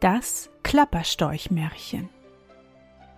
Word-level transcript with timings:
Das 0.00 0.50
Klapperstorchmärchen. 0.62 2.08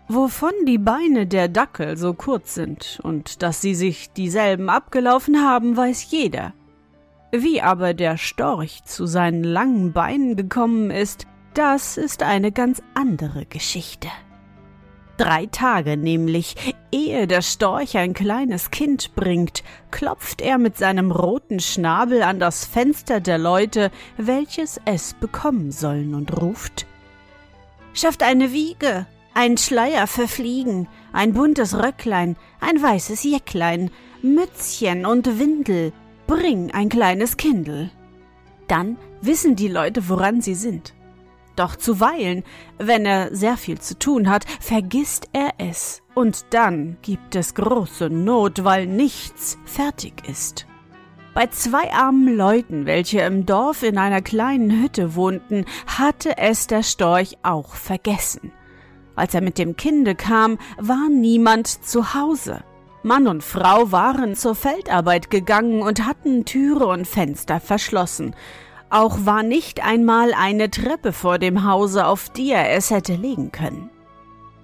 Wovon 0.09 0.53
die 0.67 0.78
Beine 0.78 1.27
der 1.27 1.48
Dackel 1.48 1.97
so 1.97 2.14
kurz 2.14 2.55
sind 2.55 2.98
und 3.03 3.42
dass 3.42 3.61
sie 3.61 3.75
sich 3.75 4.12
dieselben 4.12 4.69
abgelaufen 4.69 5.45
haben, 5.45 5.77
weiß 5.77 6.11
jeder. 6.11 6.53
Wie 7.33 7.62
aber 7.62 7.95
der 7.95 8.17
Storch 8.17 8.83
zu 8.84 9.06
seinen 9.06 9.45
langen 9.45 9.92
Beinen 9.92 10.37
gekommen 10.37 10.91
ist, 10.91 11.27
das 11.55 11.97
ist 11.97 12.22
eine 12.22 12.50
ganz 12.50 12.83
andere 12.94 13.47
Geschichte. 13.47 14.09
Drei 15.20 15.44
Tage 15.52 15.98
nämlich, 15.98 16.56
ehe 16.90 17.26
der 17.26 17.42
Storch 17.42 17.98
ein 17.98 18.14
kleines 18.14 18.70
Kind 18.70 19.14
bringt, 19.14 19.62
klopft 19.90 20.40
er 20.40 20.56
mit 20.56 20.78
seinem 20.78 21.12
roten 21.12 21.60
Schnabel 21.60 22.22
an 22.22 22.40
das 22.40 22.64
Fenster 22.64 23.20
der 23.20 23.36
Leute, 23.36 23.91
welches 24.16 24.80
es 24.86 25.12
bekommen 25.12 25.72
sollen, 25.72 26.14
und 26.14 26.41
ruft 26.41 26.86
Schafft 27.92 28.22
eine 28.22 28.52
Wiege, 28.54 29.06
ein 29.34 29.58
Schleier 29.58 30.06
für 30.06 30.26
Fliegen, 30.26 30.88
ein 31.12 31.34
buntes 31.34 31.76
Röcklein, 31.76 32.36
ein 32.58 32.82
weißes 32.82 33.22
Jäcklein, 33.22 33.91
Mützchen 34.22 35.04
und 35.04 35.38
Windel, 35.38 35.92
bring 36.26 36.70
ein 36.70 36.88
kleines 36.88 37.36
Kindel. 37.36 37.91
Dann 38.68 38.96
wissen 39.20 39.54
die 39.54 39.68
Leute, 39.68 40.08
woran 40.08 40.41
sie 40.41 40.54
sind. 40.54 40.94
Doch 41.61 41.77
zuweilen, 41.77 42.42
wenn 42.78 43.05
er 43.05 43.36
sehr 43.36 43.58
viel 43.58 43.78
zu 43.78 43.98
tun 43.98 44.30
hat, 44.30 44.47
vergisst 44.61 45.28
er 45.34 45.50
es, 45.58 46.00
und 46.14 46.47
dann 46.55 46.97
gibt 47.03 47.36
es 47.36 47.53
große 47.53 48.08
Not, 48.08 48.64
weil 48.64 48.86
nichts 48.86 49.58
fertig 49.66 50.27
ist. 50.27 50.66
Bei 51.34 51.48
zwei 51.48 51.92
armen 51.92 52.34
Leuten, 52.34 52.86
welche 52.86 53.20
im 53.20 53.44
Dorf 53.44 53.83
in 53.83 53.98
einer 53.98 54.22
kleinen 54.22 54.83
Hütte 54.83 55.14
wohnten, 55.16 55.66
hatte 55.86 56.38
es 56.38 56.66
der 56.66 56.83
Storch 56.83 57.36
auch 57.42 57.75
vergessen. 57.75 58.53
Als 59.15 59.34
er 59.34 59.42
mit 59.42 59.59
dem 59.59 59.77
Kinde 59.77 60.15
kam, 60.15 60.56
war 60.78 61.10
niemand 61.10 61.66
zu 61.66 62.15
Hause. 62.15 62.65
Mann 63.03 63.28
und 63.28 63.44
Frau 63.44 63.92
waren 63.92 64.34
zur 64.34 64.54
Feldarbeit 64.54 65.28
gegangen 65.28 65.82
und 65.82 66.06
hatten 66.06 66.47
Türe 66.47 66.87
und 66.87 67.06
Fenster 67.06 67.60
verschlossen. 67.60 68.34
Auch 68.91 69.25
war 69.25 69.45
nicht 69.45 69.84
einmal 69.84 70.34
eine 70.34 70.69
Treppe 70.69 71.12
vor 71.12 71.39
dem 71.39 71.65
Hause, 71.65 72.06
auf 72.06 72.28
die 72.28 72.51
er 72.51 72.73
es 72.73 72.91
hätte 72.91 73.15
legen 73.15 73.53
können. 73.53 73.89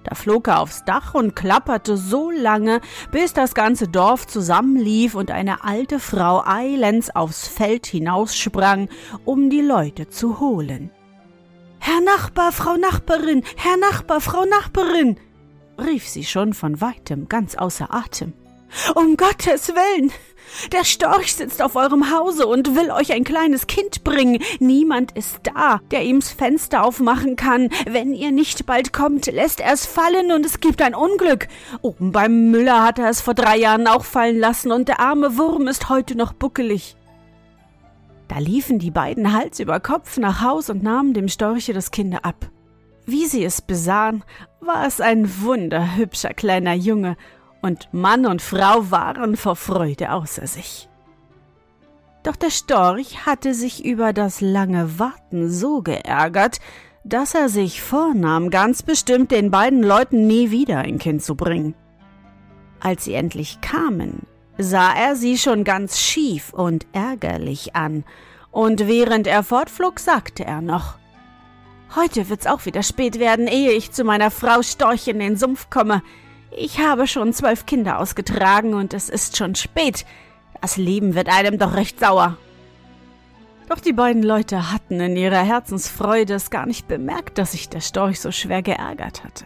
Da 0.03 0.15
flog 0.15 0.47
er 0.47 0.61
aufs 0.61 0.85
Dach 0.85 1.13
und 1.15 1.35
klapperte 1.35 1.97
so 1.97 2.29
lange, 2.31 2.81
bis 3.11 3.33
das 3.33 3.53
ganze 3.53 3.87
Dorf 3.87 4.27
zusammenlief 4.27 5.15
und 5.15 5.31
eine 5.31 5.63
alte 5.63 5.99
Frau 5.99 6.43
eilends 6.45 7.13
aufs 7.13 7.47
Feld 7.47 7.85
hinaussprang, 7.85 8.89
um 9.25 9.49
die 9.49 9.61
Leute 9.61 10.09
zu 10.09 10.39
holen. 10.39 10.91
Herr 11.79 12.01
Nachbar, 12.01 12.51
Frau 12.51 12.75
Nachbarin, 12.75 13.43
Herr 13.55 13.77
Nachbar, 13.77 14.19
Frau 14.21 14.45
Nachbarin, 14.45 15.17
rief 15.77 16.07
sie 16.07 16.25
schon 16.25 16.53
von 16.53 16.79
weitem 16.81 17.29
ganz 17.29 17.55
außer 17.55 17.93
Atem. 17.93 18.33
Um 18.95 19.17
Gottes 19.17 19.69
Willen, 19.69 20.11
der 20.71 20.83
Storch 20.83 21.35
sitzt 21.35 21.61
auf 21.61 21.75
eurem 21.75 22.11
Hause 22.11 22.47
und 22.47 22.75
will 22.75 22.91
euch 22.91 23.11
ein 23.13 23.23
kleines 23.23 23.67
Kind 23.67 24.03
bringen. 24.03 24.41
Niemand 24.59 25.11
ist 25.11 25.39
da, 25.43 25.79
der 25.91 26.03
ihm's 26.03 26.31
Fenster 26.31 26.83
aufmachen 26.83 27.35
kann. 27.35 27.69
Wenn 27.87 28.13
ihr 28.13 28.31
nicht 28.31 28.65
bald 28.65 28.93
kommt, 28.93 29.27
lässt 29.27 29.59
er 29.59 29.73
es 29.73 29.85
fallen 29.85 30.31
und 30.31 30.45
es 30.45 30.59
gibt 30.59 30.81
ein 30.81 30.95
Unglück. 30.95 31.47
Oben 31.81 32.11
beim 32.11 32.51
Müller 32.51 32.83
hat 32.83 32.99
er 32.99 33.09
es 33.09 33.21
vor 33.21 33.33
drei 33.33 33.57
Jahren 33.57 33.87
auch 33.87 34.05
fallen 34.05 34.39
lassen 34.39 34.71
und 34.71 34.87
der 34.87 34.99
arme 34.99 35.37
Wurm 35.37 35.67
ist 35.67 35.89
heute 35.89 36.17
noch 36.17 36.33
buckelig. 36.33 36.95
Da 38.27 38.39
liefen 38.39 38.79
die 38.79 38.91
beiden 38.91 39.33
Hals 39.33 39.59
über 39.59 39.79
Kopf 39.79 40.17
nach 40.17 40.41
Haus 40.41 40.69
und 40.69 40.83
nahmen 40.83 41.13
dem 41.13 41.29
Storche 41.29 41.73
das 41.73 41.91
Kind 41.91 42.25
ab. 42.25 42.49
Wie 43.05 43.25
sie 43.25 43.45
es 43.45 43.61
besahen, 43.61 44.25
war 44.59 44.85
es 44.85 44.99
ein 44.99 45.41
wunderhübscher 45.41 46.33
kleiner 46.33 46.73
Junge 46.73 47.15
und 47.61 47.93
Mann 47.93 48.25
und 48.25 48.41
Frau 48.41 48.91
waren 48.91 49.37
vor 49.37 49.55
Freude 49.55 50.11
außer 50.11 50.47
sich. 50.47 50.89
Doch 52.23 52.35
der 52.35 52.49
Storch 52.49 53.25
hatte 53.25 53.53
sich 53.53 53.85
über 53.85 54.13
das 54.13 54.41
lange 54.41 54.99
Warten 54.99 55.49
so 55.49 55.81
geärgert, 55.81 56.59
dass 57.03 57.33
er 57.35 57.47
sich 57.47 57.81
vornahm, 57.81 58.49
ganz 58.49 58.83
bestimmt 58.83 59.31
den 59.31 59.49
beiden 59.49 59.81
Leuten 59.81 60.27
nie 60.27 60.51
wieder 60.51 60.79
ein 60.79 60.99
Kind 60.99 61.23
zu 61.23 61.35
bringen. 61.35 61.73
Als 62.79 63.05
sie 63.05 63.13
endlich 63.13 63.61
kamen, 63.61 64.27
sah 64.57 64.93
er 64.93 65.15
sie 65.15 65.37
schon 65.37 65.63
ganz 65.63 65.99
schief 65.99 66.51
und 66.53 66.85
ärgerlich 66.91 67.75
an, 67.75 68.03
und 68.51 68.87
während 68.87 69.27
er 69.27 69.43
fortflog, 69.43 69.99
sagte 69.99 70.43
er 70.43 70.61
noch 70.61 70.97
Heute 71.95 72.27
wird's 72.27 72.47
auch 72.47 72.65
wieder 72.65 72.83
spät 72.83 73.17
werden, 73.19 73.47
ehe 73.47 73.71
ich 73.71 73.91
zu 73.91 74.03
meiner 74.03 74.29
Frau 74.29 74.61
Storch 74.61 75.07
in 75.07 75.19
den 75.19 75.37
Sumpf 75.37 75.69
komme. 75.69 76.03
Ich 76.51 76.79
habe 76.79 77.07
schon 77.07 77.33
zwölf 77.33 77.65
Kinder 77.65 77.99
ausgetragen 77.99 78.73
und 78.73 78.93
es 78.93 79.09
ist 79.09 79.37
schon 79.37 79.55
spät. 79.55 80.05
Das 80.61 80.77
Leben 80.77 81.13
wird 81.15 81.29
einem 81.29 81.57
doch 81.57 81.75
recht 81.75 81.99
sauer. 81.99 82.37
Doch 83.69 83.79
die 83.79 83.93
beiden 83.93 84.23
Leute 84.23 84.71
hatten 84.71 84.99
in 84.99 85.17
ihrer 85.17 85.43
Herzensfreude 85.43 86.35
es 86.35 86.49
gar 86.49 86.65
nicht 86.65 86.87
bemerkt, 86.87 87.37
dass 87.37 87.51
sich 87.51 87.67
der 87.67 87.81
Storch 87.81 88.21
so 88.21 88.31
schwer 88.31 88.61
geärgert 88.61 89.23
hatte. 89.23 89.45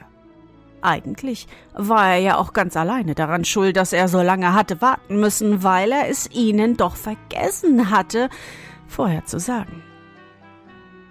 Eigentlich 0.84 1.47
war 1.73 2.09
er 2.09 2.17
ja 2.17 2.38
auch 2.38 2.53
ganz 2.53 2.75
alleine 2.75 3.16
daran 3.16 3.45
schuld, 3.45 3.78
dass 3.78 3.94
er 3.94 4.07
so 4.07 4.22
lange 4.22 4.53
hatte 4.53 4.81
warten 4.81 5.19
müssen, 5.19 5.63
weil 5.63 5.91
er 5.91 6.07
es 6.07 6.29
ihnen 6.31 6.78
doch 6.78 6.95
vergessen 6.95 7.89
hatte, 7.89 8.29
vorher 8.88 9.25
zu 9.25 9.39
sagen. 9.39 9.83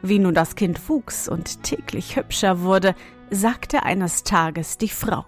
Wie 0.03 0.19
nun 0.19 0.34
das 0.34 0.57
Kind 0.57 0.89
wuchs 0.89 1.28
und 1.28 1.62
täglich 1.62 2.17
hübscher 2.17 2.62
wurde, 2.62 2.95
sagte 3.31 3.83
eines 3.83 4.25
Tages 4.25 4.78
die 4.78 4.89
Frau 4.89 5.25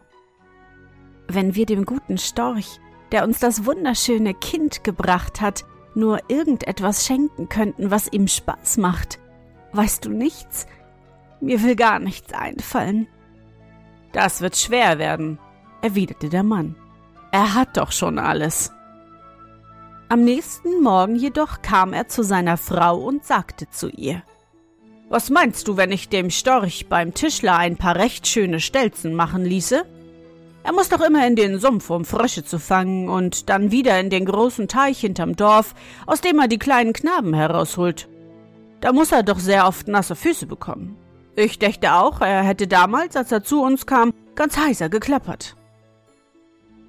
wenn 1.35 1.55
wir 1.55 1.67
dem 1.67 1.85
guten 1.85 2.19
Storch, 2.19 2.81
der 3.11 3.25
uns 3.25 3.39
das 3.39 3.67
wunderschöne 3.67 4.35
Kind 4.35 4.85
gebracht 4.85 5.41
hat, 5.41 5.65
nur 5.95 6.21
irgendetwas 6.29 7.07
schenken 7.07 7.49
könnten, 7.49 7.91
was 7.91 8.11
ihm 8.11 8.29
Spaß 8.29 8.79
macht. 8.79 9.19
Weißt 9.73 10.05
du 10.05 10.11
nichts? 10.11 10.67
Mir 11.41 11.63
will 11.63 11.77
gar 11.77 11.99
nichts 11.99 12.33
einfallen. 12.33 13.09
Das 14.13 14.41
wird 14.41 14.57
schwer 14.57 14.99
werden, 14.99 15.39
erwiderte 15.81 16.29
der 16.29 16.43
Mann. 16.43 16.77
Er 17.33 17.55
hat 17.55 17.77
doch 17.77 17.93
schon 17.93 18.19
alles. 18.19 18.73
Am 20.09 20.25
nächsten 20.25 20.83
Morgen 20.83 21.17
jedoch 21.17 21.63
kam 21.63 21.95
er 21.95 22.07
zu 22.07 22.23
seiner 22.23 22.59
Frau 22.59 22.99
und 22.99 23.25
sagte 23.25 23.71
zu 23.71 23.89
ihr 23.89 24.23
Was 25.09 25.31
meinst 25.31 25.69
du, 25.69 25.79
wenn 25.79 25.91
ich 25.91 26.11
dem 26.11 26.29
Storch 26.29 26.87
beim 26.89 27.15
Tischler 27.15 27.57
ein 27.57 27.79
paar 27.79 27.97
recht 27.97 28.27
schöne 28.27 28.61
Stelzen 28.61 29.15
machen 29.15 29.45
ließe? 29.45 29.87
Er 30.65 30.73
muss 30.73 30.89
doch 30.89 31.01
immer 31.01 31.27
in 31.27 31.35
den 31.35 31.59
Sumpf, 31.59 31.91
um 31.91 32.05
Frösche 32.05 32.45
zu 32.45 32.59
fangen, 32.59 33.09
und 33.09 33.49
dann 33.49 33.73
wieder 33.73 33.99
in 33.99 34.11
den 34.11 34.25
großen 34.25 34.69
Teich 34.69 35.01
hinterm 35.01 35.35
Dorf, 35.35 35.75
aus 36.07 36.21
dem 36.21 36.39
er 36.39 36.49
die 36.49 36.59
kleinen 36.59 36.93
Knaben 36.93 37.35
herausholt. 37.35 38.09
Da 38.81 38.93
muss 38.93 39.13
er 39.13 39.23
doch 39.23 39.39
sehr 39.39 39.67
oft 39.67 39.89
nasse 39.89 40.15
Füße 40.15 40.47
bekommen. 40.47 40.97
Ich 41.35 41.59
dächte 41.59 41.95
auch, 41.95 42.21
er 42.21 42.43
hätte 42.43 42.69
damals, 42.69 43.17
als 43.17 43.33
er 43.33 43.43
zu 43.43 43.63
uns 43.63 43.87
kam, 43.87 44.13
ganz 44.35 44.57
heiser 44.57 44.89
geklappert. 44.89 45.57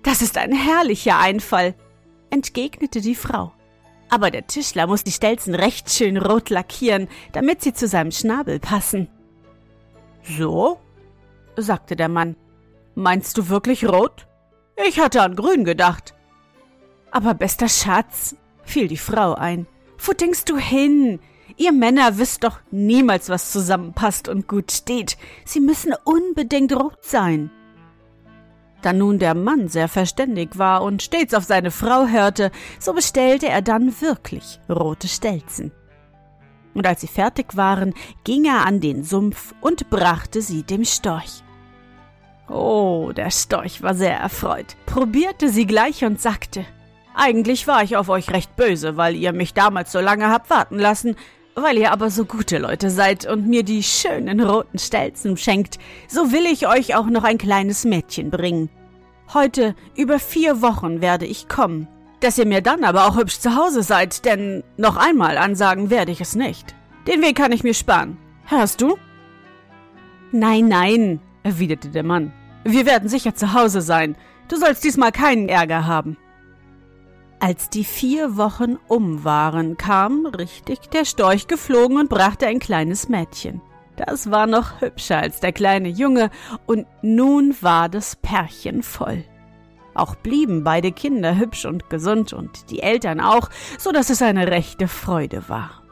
Das 0.04 0.22
ist 0.22 0.38
ein 0.38 0.52
herrlicher 0.52 1.18
Einfall, 1.18 1.75
entgegnete 2.30 3.00
die 3.02 3.16
Frau. 3.16 3.54
Aber 4.10 4.30
der 4.30 4.46
Tischler 4.46 4.86
muss 4.86 5.04
die 5.04 5.12
Stelzen 5.12 5.56
recht 5.56 5.90
schön 5.90 6.18
rot 6.18 6.50
lackieren, 6.50 7.08
damit 7.31 7.62
sie 7.62 7.74
zu 7.74 7.88
seinem 7.88 8.12
Schnabel 8.12 8.60
passen. 8.60 9.08
So? 10.24 10.78
sagte 11.56 11.96
der 11.96 12.10
Mann. 12.10 12.36
Meinst 12.95 13.38
du 13.38 13.50
wirklich 13.50 13.88
rot? 13.88 14.28
Ich 14.88 15.00
hatte 15.00 15.22
an 15.22 15.36
grün 15.36 15.63
gedacht. 15.63 16.13
Aber 17.12 17.34
bester 17.34 17.69
Schatz, 17.69 18.36
fiel 18.63 18.88
die 18.88 18.98
Frau 18.98 19.34
ein, 19.34 19.68
wo 19.98 20.13
denkst 20.13 20.45
du 20.45 20.57
hin? 20.57 21.19
Ihr 21.57 21.72
Männer 21.72 22.18
wisst 22.18 22.44
doch 22.44 22.60
niemals, 22.72 23.30
was 23.30 23.51
zusammenpasst 23.51 24.28
und 24.28 24.48
gut 24.48 24.72
steht. 24.72 25.18
Sie 25.45 25.60
müssen 25.60 25.94
unbedingt 26.04 26.74
rot 26.74 27.04
sein. 27.04 27.51
Da 28.81 28.92
nun 28.92 29.18
der 29.18 29.34
Mann 29.34 29.69
sehr 29.69 29.88
verständig 29.88 30.57
war 30.57 30.84
und 30.84 31.01
stets 31.01 31.34
auf 31.34 31.46
seine 31.46 31.72
Frau 31.72 32.07
hörte, 32.07 32.51
so 32.80 32.94
bestellte 32.94 33.48
er 33.48 33.62
dann 33.62 34.01
wirklich 34.01 34.60
rote 34.69 35.07
Stelzen. 35.07 35.72
Und 36.74 36.86
als 36.86 37.01
sie 37.01 37.07
fertig 37.07 37.56
waren, 37.56 37.94
ging 38.24 38.46
er 38.46 38.66
an 38.66 38.81
den 38.81 39.04
Sumpf 39.04 39.54
und 39.62 39.89
brachte 39.89 40.42
sie 40.42 40.63
dem 40.63 40.84
Storch. 40.84 41.44
Oh, 42.54 43.12
der 43.16 43.32
Storch 43.32 43.82
war 43.82 43.96
sehr 43.96 44.16
erfreut, 44.16 44.76
probierte 44.86 45.50
sie 45.50 45.66
gleich 45.66 46.06
und 46.06 46.22
sagte, 46.22 46.64
eigentlich 47.16 47.66
war 47.66 47.82
ich 47.82 47.98
auf 47.98 48.10
euch 48.10 48.30
recht 48.30 48.56
böse, 48.56 48.96
weil 48.96 49.16
ihr 49.16 49.34
mich 49.34 49.56
damals 49.56 49.92
so 49.92 50.00
lange 50.00 50.30
habt 50.30 50.52
warten 50.52 50.78
lassen, 50.78 51.16
weil 51.56 51.80
ihr 51.80 51.92
aber 51.92 52.12
so 52.12 52.26
gute 52.26 52.60
Leute 52.60 52.92
seid 52.92 53.26
und 53.26 53.48
mir 53.48 53.64
die 53.64 53.82
schönen 53.82 54.40
roten 54.40 54.78
Stelzen 54.78 55.36
schenkt, 55.36 55.80
so 56.08 56.32
will 56.32 56.46
ich 56.46 56.68
euch 56.68 56.96
auch 56.96 57.08
noch 57.08 57.24
ein 57.24 57.40
kleines 57.40 57.86
Mädchen 57.86 58.30
bringen. 58.30 58.70
Heute 59.34 59.74
über 59.96 60.20
vier 60.20 60.62
Wochen 60.62 61.02
werde 61.02 61.26
ich 61.26 61.48
kommen, 61.48 61.88
dass 62.20 62.38
ihr 62.38 62.46
mir 62.46 62.62
dann 62.62 62.84
aber 62.84 63.08
auch 63.08 63.18
hübsch 63.18 63.40
zu 63.40 63.56
Hause 63.56 63.82
seid, 63.82 64.26
denn 64.26 64.64
noch 64.78 64.96
einmal 64.96 65.40
ansagen 65.40 65.90
werde 65.90 66.12
ich 66.12 66.22
es 66.22 66.36
nicht. 66.36 66.76
Den 67.08 67.24
Weg 67.24 67.36
kann 67.36 67.52
ich 67.52 67.64
mir 67.64 67.74
sparen. 67.74 68.18
Hörst 68.46 68.80
du? 68.80 69.00
Nein, 70.32 70.68
nein, 70.68 71.20
erwiderte 71.42 71.90
der 71.90 72.04
Mann. 72.04 72.32
Wir 72.63 72.86
werden 72.86 73.10
sicher 73.10 73.36
zu 73.36 73.54
Hause 73.54 73.81
sein. 73.81 74.15
Du 74.48 74.57
sollst 74.57 74.83
diesmal 74.83 75.12
keinen 75.12 75.50
Ärger 75.50 75.86
haben. 75.86 76.18
Als 77.39 77.69
die 77.69 77.83
vier 77.83 78.38
Wochen 78.38 78.77
um 78.88 79.25
waren, 79.25 79.75
kam 79.75 80.25
richtig 80.25 80.89
der 80.92 81.04
Storch 81.04 81.48
geflogen 81.48 81.98
und 81.98 82.10
brachte 82.10 82.48
ein 82.48 82.60
kleines 82.60 83.10
Mädchen. 83.10 83.62
Das 83.98 84.31
war 84.31 84.48
noch 84.48 84.81
hübscher 84.81 85.18
als 85.18 85.39
der 85.42 85.51
kleine 85.51 85.89
Junge, 85.89 86.30
und 86.65 86.88
nun 87.01 87.56
war 87.62 87.89
das 87.89 88.15
Pärchen 88.15 88.81
voll. 88.81 89.24
Auch 89.94 90.15
blieben 90.15 90.63
beide 90.63 90.92
Kinder 90.92 91.38
hübsch 91.38 91.65
und 91.65 91.89
gesund 91.89 92.33
und 92.33 92.71
die 92.71 92.81
Eltern 92.81 93.19
auch, 93.19 93.50
so 93.77 93.92
dass 93.92 94.10
es 94.10 94.21
eine 94.21 94.48
rechte 94.48 94.88
Freude 94.88 95.48
war. 95.50 95.83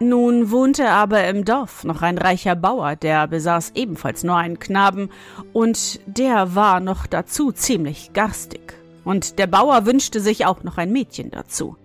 Nun 0.00 0.50
wohnte 0.50 0.88
aber 0.88 1.26
im 1.28 1.44
Dorf 1.44 1.84
noch 1.84 2.02
ein 2.02 2.18
reicher 2.18 2.56
Bauer, 2.56 2.96
der 2.96 3.28
besaß 3.28 3.72
ebenfalls 3.74 4.24
nur 4.24 4.36
einen 4.36 4.58
Knaben, 4.58 5.10
und 5.52 6.00
der 6.06 6.54
war 6.54 6.80
noch 6.80 7.06
dazu 7.06 7.52
ziemlich 7.52 8.12
garstig 8.12 8.74
und 9.04 9.38
der 9.38 9.46
Bauer 9.46 9.86
wünschte 9.86 10.20
sich 10.20 10.46
auch 10.46 10.62
noch 10.62 10.78
ein 10.78 10.92
Mädchen 10.92 11.30
dazu. 11.30 11.76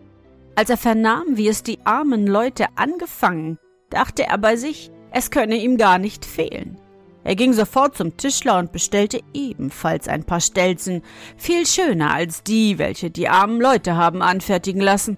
Als 0.56 0.70
er 0.70 0.78
vernahm, 0.78 1.26
wie 1.38 1.48
es 1.48 1.64
die 1.64 1.80
armen 1.86 2.28
Leute 2.28 2.66
angefangen, 2.76 3.58
dachte 3.90 4.24
er 4.24 4.38
bei 4.38 4.56
sich, 4.56 4.92
es 5.12 5.32
könne 5.32 5.56
ihm 5.56 5.78
gar 5.78 5.98
nicht 5.98 6.26
fehlen. 6.26 6.78
Er 7.24 7.36
ging 7.36 7.54
sofort 7.54 7.96
zum 7.98 8.18
Tischler 8.18 8.58
und 8.58 8.72
bestellte 8.72 9.20
ebenfalls 9.34 10.08
ein 10.08 10.24
paar 10.24 10.40
Stelzen, 10.40 11.04
viel 11.38 11.66
schöner 11.66 12.14
als 12.14 12.44
die, 12.44 12.78
welche 12.78 13.10
die 13.10 13.28
armen 13.28 13.62
Leute 13.62 13.96
haben 13.96 14.22
anfertigen 14.22 14.82
lassen. 14.82 15.18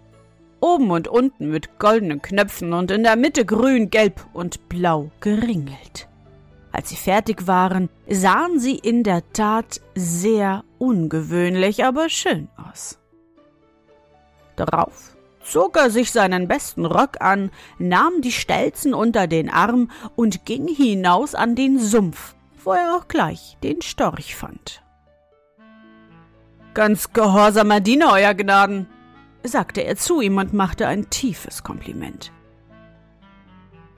Oben 0.62 0.92
und 0.92 1.08
unten 1.08 1.50
mit 1.50 1.80
goldenen 1.80 2.22
Knöpfen 2.22 2.72
und 2.74 2.92
in 2.92 3.04
der 3.04 3.16
Mitte 3.16 3.46
grün, 3.46 3.90
gelb 3.90 4.26
und 4.32 4.70
blau 4.70 5.12
geringelt. 5.20 6.08
Als 6.72 6.90
sie 6.90 6.96
fertig 6.96 7.48
waren, 7.48 7.90
sahen 8.08 8.60
sie 8.60 8.76
in 8.76 9.04
der 9.04 9.24
Tat 9.34 9.82
sehr 9.96 10.64
ungewöhnlich, 10.78 11.84
aber 11.84 12.10
schön 12.10 12.48
aus. 12.56 12.98
Darauf 14.56 15.18
zog 15.44 15.76
er 15.78 15.90
sich 15.90 16.12
seinen 16.12 16.48
besten 16.48 16.86
Rock 16.86 17.20
an, 17.20 17.52
nahm 17.80 18.22
die 18.22 18.32
Stelzen 18.32 18.94
unter 18.94 19.28
den 19.28 19.50
Arm 19.50 19.90
und 20.16 20.46
ging 20.46 20.68
hinaus 20.68 21.36
an 21.36 21.56
den 21.56 21.80
Sumpf, 21.80 22.36
wo 22.64 22.74
er 22.74 22.96
auch 22.96 23.08
gleich 23.08 23.58
den 23.64 23.82
Storch 23.82 24.36
fand. 24.36 24.84
Ganz 26.74 27.12
gehorsamer 27.12 27.82
Diener, 27.82 28.14
Euer 28.14 28.34
Gnaden, 28.34 28.88
sagte 29.44 29.82
er 29.82 29.96
zu 29.96 30.22
ihm 30.22 30.38
und 30.38 30.54
machte 30.54 30.88
ein 30.88 31.10
tiefes 31.10 31.64
Kompliment. 31.64 32.32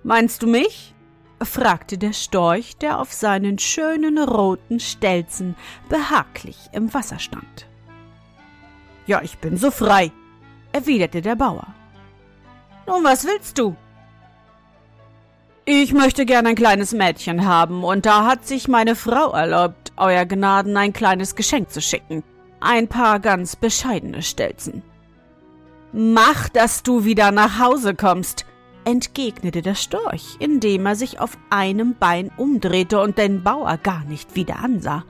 Meinst 0.03 0.43
du 0.43 0.47
mich? 0.47 0.93
fragte 1.41 1.97
der 1.97 2.13
Storch, 2.13 2.77
der 2.77 2.99
auf 2.99 3.11
seinen 3.11 3.59
schönen 3.59 4.17
roten 4.17 4.79
Stelzen 4.79 5.55
behaglich 5.89 6.57
im 6.71 6.93
Wasser 6.93 7.19
stand. 7.19 7.67
Ja, 9.07 9.21
ich 9.21 9.37
bin 9.39 9.57
so 9.57 9.69
frei, 9.71 10.11
erwiderte 10.71 11.21
der 11.21 11.35
Bauer. 11.35 11.67
Nun, 12.87 13.03
was 13.03 13.25
willst 13.25 13.57
du? 13.57 13.75
Ich 15.65 15.93
möchte 15.93 16.25
gern 16.25 16.47
ein 16.47 16.55
kleines 16.55 16.91
Mädchen 16.91 17.45
haben, 17.45 17.83
und 17.83 18.05
da 18.05 18.25
hat 18.25 18.45
sich 18.45 18.67
meine 18.67 18.95
Frau 18.95 19.31
erlaubt, 19.31 19.93
Euer 19.95 20.25
Gnaden 20.25 20.75
ein 20.75 20.91
kleines 20.91 21.35
Geschenk 21.35 21.69
zu 21.69 21.81
schicken. 21.81 22.23
Ein 22.59 22.87
paar 22.87 23.19
ganz 23.19 23.55
bescheidene 23.55 24.21
Stelzen. 24.21 24.81
Mach, 25.95 26.49
dass 26.49 26.81
du 26.81 27.05
wieder 27.05 27.31
nach 27.31 27.59
Hause 27.59 27.93
kommst, 27.93 28.47
entgegnete 28.83 29.61
der 29.61 29.75
Storch, 29.75 30.37
indem 30.39 30.87
er 30.87 30.95
sich 30.95 31.19
auf 31.19 31.37
einem 31.51 31.95
Bein 31.99 32.31
umdrehte 32.35 32.99
und 32.99 33.19
den 33.19 33.43
Bauer 33.43 33.77
gar 33.77 34.03
nicht 34.05 34.35
wieder 34.35 34.57
ansah. 34.57 35.05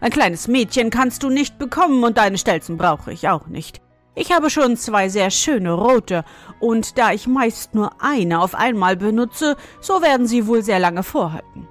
Ein 0.00 0.10
kleines 0.10 0.48
Mädchen 0.48 0.90
kannst 0.90 1.22
du 1.22 1.30
nicht 1.30 1.56
bekommen 1.60 2.02
und 2.02 2.18
deine 2.18 2.36
Stelzen 2.36 2.76
brauche 2.76 3.12
ich 3.12 3.28
auch 3.28 3.46
nicht. 3.46 3.80
Ich 4.16 4.32
habe 4.32 4.50
schon 4.50 4.76
zwei 4.76 5.08
sehr 5.08 5.30
schöne 5.30 5.70
rote, 5.70 6.24
und 6.58 6.98
da 6.98 7.12
ich 7.12 7.28
meist 7.28 7.76
nur 7.76 8.02
eine 8.02 8.40
auf 8.40 8.56
einmal 8.56 8.96
benutze, 8.96 9.56
so 9.80 10.02
werden 10.02 10.26
sie 10.26 10.48
wohl 10.48 10.64
sehr 10.64 10.80
lange 10.80 11.04
vorhalten. 11.04 11.68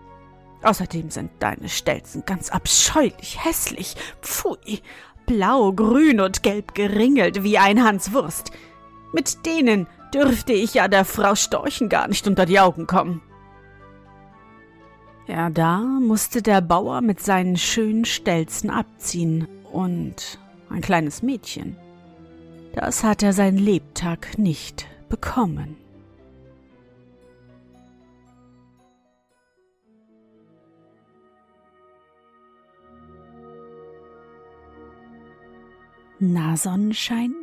Außerdem 0.63 1.09
sind 1.09 1.31
deine 1.39 1.67
Stelzen 1.67 2.23
ganz 2.25 2.49
abscheulich 2.49 3.43
hässlich. 3.43 3.95
Pfui, 4.21 4.81
blau, 5.27 5.71
grün 5.71 6.19
und 6.19 6.41
gelb 6.41 6.73
geringelt 6.73 7.43
wie 7.43 7.59
ein 7.59 7.83
Hanswurst. 7.83 8.51
Mit 9.13 9.45
denen 9.45 9.85
dürfte 10.13 10.53
ich 10.53 10.73
ja 10.73 10.87
der 10.87 11.05
Frau 11.05 11.35
Storchen 11.35 11.89
gar 11.89 12.07
nicht 12.07 12.27
unter 12.27 12.47
die 12.47 12.59
Augen 12.59 12.87
kommen. 12.87 13.21
Ja, 15.27 15.49
da 15.49 15.79
musste 15.79 16.41
der 16.41 16.61
Bauer 16.61 17.01
mit 17.01 17.19
seinen 17.19 17.57
schönen 17.57 18.05
Stelzen 18.05 18.69
abziehen 18.69 19.47
und 19.71 20.39
ein 20.69 20.81
kleines 20.81 21.21
Mädchen. 21.21 21.75
Das 22.73 23.03
hat 23.03 23.23
er 23.23 23.33
sein 23.33 23.57
Lebtag 23.57 24.37
nicht 24.37 24.87
bekommen. 25.09 25.75
Na 36.19 36.57
Sonnenschein, 36.57 37.35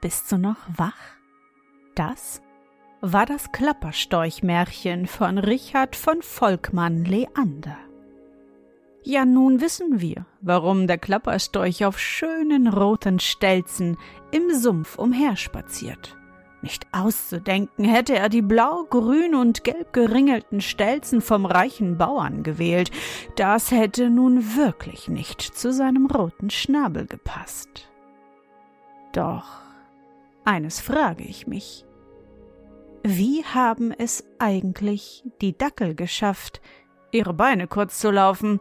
bist 0.00 0.32
du 0.32 0.38
noch 0.38 0.56
wach? 0.74 0.96
Das 1.94 2.40
war 3.02 3.26
das 3.26 3.52
Klapperstorchmärchen 3.52 5.06
von 5.06 5.36
Richard 5.36 5.94
von 5.96 6.22
Volkmann 6.22 7.04
Leander. 7.04 7.76
Ja, 9.02 9.26
nun 9.26 9.60
wissen 9.60 10.00
wir, 10.00 10.24
warum 10.40 10.86
der 10.86 10.96
Klapperstorch 10.96 11.84
auf 11.84 11.98
schönen 11.98 12.68
roten 12.68 13.20
Stelzen 13.20 13.98
im 14.30 14.50
Sumpf 14.50 14.98
umherspaziert. 14.98 16.16
Nicht 16.62 16.86
auszudenken 16.92 17.84
hätte 17.84 18.16
er 18.16 18.30
die 18.30 18.40
blau, 18.40 18.84
grün 18.88 19.34
und 19.34 19.62
gelb 19.62 19.92
geringelten 19.92 20.62
Stelzen 20.62 21.20
vom 21.20 21.44
reichen 21.44 21.98
Bauern 21.98 22.42
gewählt. 22.42 22.90
Das 23.36 23.72
hätte 23.72 24.08
nun 24.08 24.56
wirklich 24.56 25.08
nicht 25.08 25.42
zu 25.42 25.70
seinem 25.70 26.06
roten 26.06 26.48
Schnabel 26.48 27.04
gepasst. 27.04 27.90
Doch 29.16 29.62
eines 30.44 30.80
frage 30.80 31.24
ich 31.24 31.46
mich. 31.46 31.86
Wie 33.02 33.44
haben 33.44 33.90
es 33.92 34.24
eigentlich 34.38 35.24
die 35.40 35.56
Dackel 35.56 35.94
geschafft, 35.94 36.60
ihre 37.12 37.32
Beine 37.32 37.66
kurz 37.66 37.98
zu 37.98 38.10
laufen? 38.10 38.60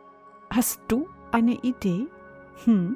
Hast 0.50 0.80
du 0.88 1.10
eine 1.34 1.56
Idee? 1.56 2.08
Hm? 2.64 2.96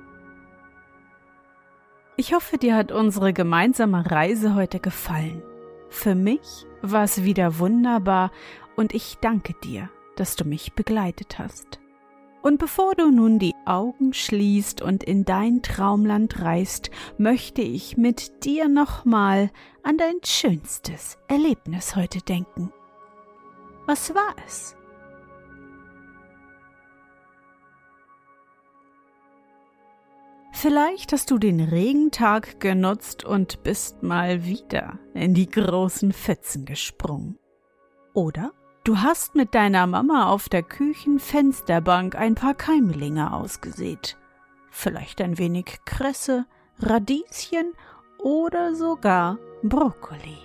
Ich 2.16 2.34
hoffe, 2.34 2.58
dir 2.58 2.78
hat 2.78 2.94
unsere 2.94 3.34
gemeinsame 3.34 4.10
Reise 4.10 4.56
heute 4.56 4.80
gefallen. 4.80 5.44
Für 5.90 6.16
mich 6.16 6.66
war 6.82 7.04
es 7.04 7.26
wieder 7.26 7.60
wunderbar 7.60 8.32
und 8.78 8.94
ich 8.94 9.18
danke 9.20 9.54
dir, 9.66 9.90
dass 10.16 10.38
du 10.38 10.46
mich 10.46 10.74
begleitet 10.76 11.40
hast. 11.40 11.79
Und 12.42 12.58
bevor 12.58 12.96
du 12.96 13.12
nun 13.12 13.38
die 13.38 13.56
Augen 13.66 14.14
schließt 14.14 14.82
und 14.82 15.04
in 15.04 15.26
dein 15.26 15.62
Traumland 15.62 16.42
reist, 16.42 16.90
möchte 17.18 17.62
ich 17.62 17.98
mit 17.98 18.46
dir 18.46 18.70
nochmal 18.70 19.52
an 19.84 19.98
dein 19.98 20.16
schönstes 20.24 21.18
Erlebnis 21.28 21.96
heute 21.96 22.20
denken. 22.20 22.72
Was 23.88 24.16
war 24.16 24.36
es? 24.46 24.76
Vielleicht 30.54 31.14
hast 31.14 31.32
du 31.32 31.38
den 31.38 31.62
Regentag 31.62 32.60
genutzt 32.60 33.24
und 33.24 33.64
bist 33.64 34.04
mal 34.04 34.46
wieder 34.46 35.00
in 35.14 35.34
die 35.34 35.50
großen 35.50 36.12
Fetzen 36.12 36.66
gesprungen. 36.66 37.40
Oder 38.14 38.52
du 38.90 38.98
hast 39.02 39.36
mit 39.36 39.54
deiner 39.54 39.86
Mama 39.86 40.32
auf 40.32 40.50
der 40.50 40.64
Küchenfensterbank 40.64 42.16
ein 42.16 42.34
paar 42.34 42.56
Keimlinge 42.56 43.32
ausgesät. 43.34 44.18
Vielleicht 44.72 45.22
ein 45.22 45.38
wenig 45.38 45.78
Kresse, 45.86 46.48
Radieschen 46.80 47.74
oder 48.18 48.74
sogar 48.74 49.38
Brokkoli. 49.62 50.40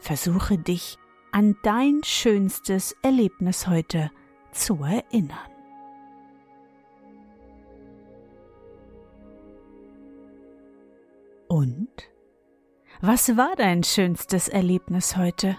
Versuche 0.00 0.56
dich 0.56 0.96
an 1.32 1.54
dein 1.62 2.00
schönstes 2.02 2.96
Erlebnis 3.02 3.66
heute 3.66 4.10
zu 4.50 4.82
erinnern. 4.82 5.36
Und? 11.48 11.90
Was 13.02 13.36
war 13.36 13.54
dein 13.54 13.84
schönstes 13.84 14.48
Erlebnis 14.48 15.18
heute? 15.18 15.58